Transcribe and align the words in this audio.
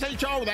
es 0.00 0.08
el 0.08 0.16
show 0.16 0.44
de 0.44 0.52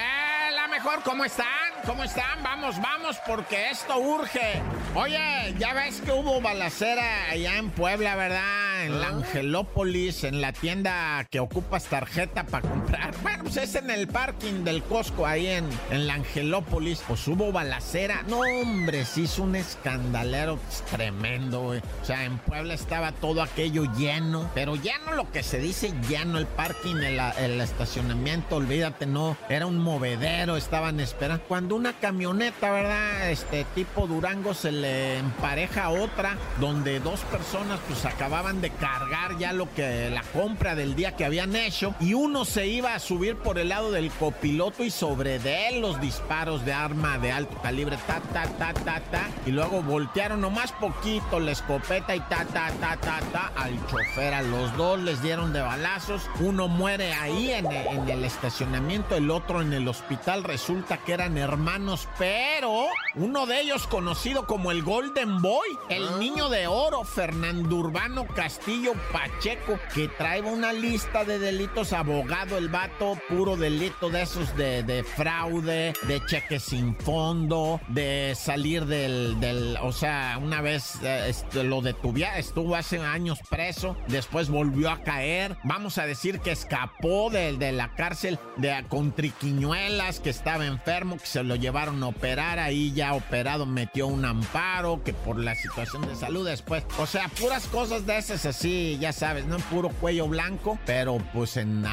la 0.54 0.66
mejor. 0.68 1.02
¿Cómo 1.04 1.24
están? 1.24 1.46
¿Cómo 1.84 2.02
están? 2.02 2.42
Vamos, 2.42 2.80
vamos, 2.80 3.16
porque 3.26 3.70
esto 3.70 3.98
urge. 3.98 4.60
Oye, 4.96 5.54
ya 5.58 5.74
ves 5.74 6.00
que 6.00 6.10
hubo 6.10 6.40
balacera 6.40 7.28
allá 7.28 7.58
en 7.58 7.68
Puebla, 7.70 8.16
¿verdad? 8.16 8.66
en 8.84 9.00
la 9.00 9.08
Angelópolis, 9.08 10.24
en 10.24 10.40
la 10.40 10.52
tienda 10.52 11.26
que 11.30 11.40
ocupas 11.40 11.84
tarjeta 11.84 12.44
para 12.44 12.68
comprar. 12.68 13.14
Bueno, 13.22 13.44
pues 13.44 13.56
es 13.56 13.74
en 13.74 13.90
el 13.90 14.06
parking 14.06 14.64
del 14.64 14.82
Costco, 14.82 15.26
ahí 15.26 15.46
en, 15.46 15.68
en 15.90 16.06
la 16.06 16.14
Angelópolis. 16.14 17.02
Pues 17.06 17.26
hubo 17.28 17.52
balacera. 17.52 18.22
No, 18.28 18.40
hombre, 18.40 19.04
se 19.04 19.22
hizo 19.22 19.42
un 19.42 19.56
escandalero 19.56 20.58
tremendo, 20.90 21.62
güey. 21.62 21.80
O 22.02 22.04
sea, 22.04 22.24
en 22.24 22.38
Puebla 22.38 22.74
estaba 22.74 23.12
todo 23.12 23.42
aquello 23.42 23.84
lleno, 23.96 24.50
pero 24.54 24.76
lleno 24.76 25.12
lo 25.14 25.30
que 25.30 25.42
se 25.42 25.58
dice 25.58 25.92
lleno, 26.08 26.38
el 26.38 26.46
parking, 26.46 26.96
el, 26.96 27.20
el 27.38 27.60
estacionamiento, 27.60 28.56
olvídate, 28.56 29.06
no, 29.06 29.36
era 29.48 29.66
un 29.66 29.78
movedero, 29.78 30.56
estaban 30.56 31.00
esperando. 31.00 31.44
Cuando 31.44 31.74
una 31.76 31.94
camioneta, 31.94 32.70
¿verdad? 32.70 33.30
Este 33.30 33.64
tipo 33.74 34.06
Durango 34.06 34.54
se 34.54 34.72
le 34.72 34.85
empareja 35.18 35.84
a 35.84 35.90
otra, 35.90 36.36
donde 36.60 37.00
dos 37.00 37.20
personas 37.20 37.80
pues 37.86 38.04
acababan 38.04 38.60
de 38.60 38.70
cargar 38.70 39.36
ya 39.38 39.52
lo 39.52 39.72
que 39.74 40.10
la 40.10 40.22
compra 40.22 40.74
del 40.74 40.94
día 40.94 41.16
que 41.16 41.24
habían 41.24 41.56
hecho 41.56 41.94
y 42.00 42.14
uno 42.14 42.44
se 42.44 42.66
iba 42.66 42.94
a 42.94 42.98
subir 42.98 43.36
por 43.36 43.58
el 43.58 43.70
lado 43.70 43.90
del 43.90 44.10
copiloto 44.10 44.84
y 44.84 44.90
sobre 44.90 45.38
de 45.38 45.68
él 45.68 45.80
los 45.80 46.00
disparos 46.00 46.64
de 46.64 46.72
arma 46.72 47.18
de 47.18 47.32
alto 47.32 47.56
calibre, 47.62 47.96
ta, 48.06 48.20
ta, 48.32 48.46
ta, 48.58 48.72
ta, 48.72 49.00
ta, 49.10 49.28
y 49.46 49.50
luego 49.50 49.82
voltearon 49.82 50.40
nomás 50.40 50.72
poquito 50.72 51.40
la 51.40 51.52
escopeta 51.52 52.14
y 52.14 52.20
ta, 52.20 52.44
ta, 52.44 52.70
ta, 52.80 52.96
ta, 52.96 53.20
ta, 53.32 53.52
al 53.56 53.74
chofer, 53.86 54.34
a 54.34 54.42
los 54.42 54.76
dos 54.76 55.00
les 55.00 55.22
dieron 55.22 55.52
de 55.52 55.60
balazos, 55.60 56.22
uno 56.40 56.68
muere 56.68 57.12
ahí 57.12 57.50
en, 57.50 57.66
en 57.66 58.08
el 58.08 58.24
estacionamiento, 58.24 59.16
el 59.16 59.30
otro 59.30 59.62
en 59.62 59.72
el 59.72 59.88
hospital, 59.88 60.44
resulta 60.44 60.98
que 60.98 61.12
eran 61.12 61.38
hermanos, 61.38 62.08
pero 62.18 62.86
uno 63.14 63.46
de 63.46 63.60
ellos 63.60 63.86
conocido 63.86 64.46
como 64.46 64.70
el 64.70 64.75
Golden 64.80 65.40
Boy, 65.40 65.68
el 65.88 66.18
niño 66.18 66.48
de 66.48 66.66
oro, 66.66 67.04
Fernando 67.04 67.76
Urbano 67.76 68.26
Castillo, 68.26 68.92
Pacheco, 69.12 69.78
que 69.94 70.08
trae 70.08 70.40
una 70.42 70.72
lista 70.72 71.24
de 71.24 71.38
delitos, 71.38 71.92
abogado, 71.92 72.58
el 72.58 72.68
vato, 72.68 73.18
puro 73.28 73.56
delito 73.56 74.10
de 74.10 74.22
esos 74.22 74.56
de, 74.56 75.04
fraude, 75.16 75.92
de 76.06 76.24
cheques 76.26 76.62
sin 76.62 76.94
fondo, 76.96 77.80
de 77.88 78.34
salir 78.36 78.86
del, 78.86 79.38
del 79.40 79.76
o 79.82 79.92
sea, 79.92 80.38
una 80.42 80.60
vez 80.60 80.96
eh, 81.02 81.26
este, 81.28 81.64
lo 81.64 81.80
detuvía, 81.82 82.38
estuvo 82.38 82.76
hace 82.76 82.98
años 83.00 83.38
preso, 83.48 83.96
después 84.08 84.48
volvió 84.48 84.90
a 84.90 85.02
caer, 85.02 85.56
vamos 85.64 85.98
a 85.98 86.06
decir 86.06 86.40
que 86.40 86.52
escapó 86.52 87.30
de, 87.30 87.56
de 87.56 87.72
la 87.72 87.94
cárcel 87.94 88.38
de 88.56 88.84
con 88.88 89.12
triquiñuelas, 89.12 90.20
que 90.20 90.30
estaba 90.30 90.66
enfermo, 90.66 91.16
que 91.18 91.26
se 91.26 91.42
lo 91.42 91.56
llevaron 91.56 92.02
a 92.02 92.08
operar, 92.08 92.58
ahí 92.58 92.92
ya 92.92 93.14
operado 93.14 93.66
metió 93.66 94.06
un 94.06 94.24
amparo, 94.24 94.55
que 95.04 95.12
por 95.12 95.38
la 95.38 95.54
situación 95.54 96.06
de 96.08 96.16
salud 96.16 96.46
después, 96.48 96.84
o 96.98 97.06
sea, 97.06 97.28
puras 97.28 97.66
cosas 97.66 98.06
de 98.06 98.16
esas 98.16 98.46
así, 98.46 98.96
ya 98.98 99.12
sabes, 99.12 99.44
¿no? 99.44 99.58
Puro 99.58 99.90
cuello 99.90 100.28
blanco, 100.28 100.78
pero 100.86 101.18
pues 101.34 101.56
en 101.58 101.84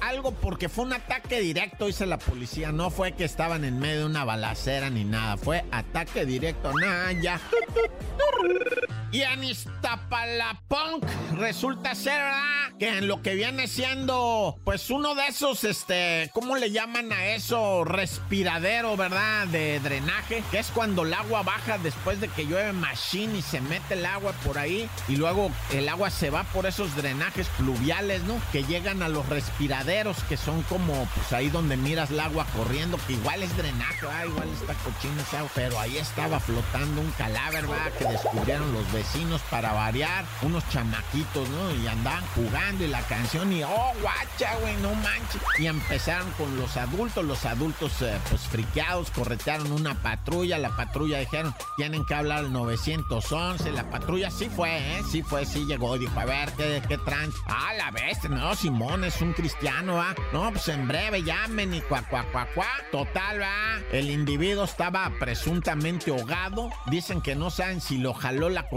algo 0.00 0.32
porque 0.32 0.68
fue 0.68 0.84
un 0.84 0.94
ataque 0.94 1.40
directo, 1.40 1.86
dice 1.86 2.06
la 2.06 2.18
policía. 2.18 2.72
No 2.72 2.90
fue 2.90 3.12
que 3.12 3.24
estaban 3.24 3.64
en 3.64 3.78
medio 3.78 4.00
de 4.00 4.06
una 4.06 4.24
balacera 4.24 4.90
ni 4.90 5.04
nada, 5.04 5.36
fue 5.36 5.64
ataque 5.70 6.26
directo. 6.26 6.72
Nah, 6.72 7.12
ya. 7.12 7.40
Y 9.12 9.20
en 9.20 9.44
Iztapalapunk 9.44 11.04
resulta 11.36 11.94
ser, 11.94 12.14
¿verdad? 12.14 12.78
Que 12.78 12.96
en 12.96 13.08
lo 13.08 13.20
que 13.20 13.34
viene 13.34 13.68
siendo, 13.68 14.58
pues 14.64 14.88
uno 14.88 15.14
de 15.14 15.26
esos, 15.26 15.64
este, 15.64 16.30
¿cómo 16.32 16.56
le 16.56 16.70
llaman 16.70 17.12
a 17.12 17.26
eso? 17.26 17.84
Respiradero, 17.84 18.96
¿verdad? 18.96 19.48
De 19.48 19.80
drenaje, 19.80 20.42
que 20.50 20.58
es 20.58 20.68
cuando 20.68 21.02
el 21.02 21.12
agua 21.12 21.42
baja 21.42 21.76
después 21.76 22.22
de 22.22 22.28
que 22.28 22.46
llueve 22.46 22.72
machine 22.72 23.36
y 23.36 23.42
se 23.42 23.60
mete 23.60 23.94
el 23.94 24.06
agua 24.06 24.32
por 24.46 24.56
ahí 24.56 24.88
y 25.08 25.16
luego 25.16 25.50
el 25.72 25.90
agua 25.90 26.08
se 26.08 26.30
va 26.30 26.44
por 26.44 26.64
esos 26.64 26.96
drenajes 26.96 27.48
pluviales, 27.58 28.22
¿no? 28.22 28.40
Que 28.50 28.64
llegan 28.64 29.02
a 29.02 29.10
los 29.10 29.28
respiraderos, 29.28 30.22
que 30.24 30.38
son 30.38 30.62
como, 30.62 31.06
pues 31.14 31.34
ahí 31.34 31.50
donde 31.50 31.76
miras 31.76 32.10
el 32.10 32.20
agua 32.20 32.46
corriendo, 32.56 32.98
que 33.06 33.12
igual 33.12 33.42
es 33.42 33.54
drenaje, 33.58 34.06
ah, 34.10 34.24
igual 34.24 34.48
está 34.48 34.72
cochino 34.72 35.22
pero 35.54 35.78
ahí 35.78 35.98
estaba 35.98 36.40
flotando 36.40 37.02
un 37.02 37.10
cadáver, 37.12 37.66
¿verdad? 37.66 37.92
Que 37.98 38.04
descubrieron 38.06 38.72
los 38.72 38.84
vecinos 38.90 39.01
para 39.50 39.72
variar, 39.72 40.24
unos 40.42 40.66
chamaquitos, 40.70 41.48
¿no? 41.48 41.74
Y 41.74 41.86
andaban 41.86 42.24
jugando 42.34 42.84
y 42.84 42.88
la 42.88 43.00
canción 43.02 43.52
y, 43.52 43.62
oh, 43.62 43.92
guacha, 44.00 44.54
güey, 44.60 44.76
no 44.76 44.94
manches. 44.94 45.42
Y 45.58 45.66
empezaron 45.66 46.30
con 46.32 46.56
los 46.56 46.76
adultos, 46.76 47.24
los 47.24 47.44
adultos 47.44 48.00
eh, 48.00 48.18
pues 48.28 48.42
friqueados, 48.42 49.10
corretearon 49.10 49.72
una 49.72 49.94
patrulla, 49.94 50.58
la 50.58 50.76
patrulla 50.76 51.18
dijeron, 51.18 51.54
tienen 51.76 52.04
que 52.04 52.14
hablar 52.14 52.38
al 52.38 52.52
911, 52.52 53.72
la 53.72 53.90
patrulla 53.90 54.30
sí 54.30 54.48
fue, 54.48 54.78
¿eh? 54.78 55.02
Sí 55.10 55.22
fue, 55.22 55.44
sí 55.46 55.64
llegó, 55.66 55.98
dijo, 55.98 56.18
a 56.18 56.24
ver, 56.24 56.52
¿qué, 56.52 56.82
qué 56.88 56.98
trans? 56.98 57.34
Ah, 57.46 57.72
la 57.76 57.90
bestia, 57.90 58.30
no, 58.30 58.54
Simón 58.54 59.04
es 59.04 59.20
un 59.20 59.32
cristiano, 59.32 59.96
¿va? 59.96 60.14
No, 60.32 60.50
pues 60.52 60.68
en 60.68 60.86
breve 60.88 61.22
llamen 61.22 61.74
y 61.74 61.80
cuá, 61.82 62.02
cuá, 62.02 62.24
cuá, 62.32 62.46
cuá. 62.54 62.68
Total, 62.90 63.40
¿va? 63.40 63.78
El 63.90 64.10
individuo 64.10 64.64
estaba 64.64 65.10
presuntamente 65.18 66.10
ahogado, 66.10 66.70
dicen 66.86 67.20
que 67.20 67.34
no 67.34 67.50
saben 67.50 67.80
si 67.80 67.98
lo 67.98 68.14
jaló 68.14 68.48
la 68.48 68.68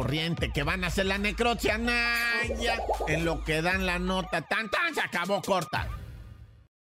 que 0.54 0.64
van 0.64 0.84
a 0.84 0.88
hacer 0.88 1.06
la 1.06 1.18
necropsia. 1.18 1.78
Naya. 1.78 2.80
En 3.08 3.26
lo 3.26 3.44
que 3.44 3.62
dan 3.62 3.86
la 3.86 4.00
nota, 4.00 4.42
tan 4.42 4.70
tan 4.70 4.94
se 4.94 5.02
acabó 5.02 5.42
corta. 5.42 5.88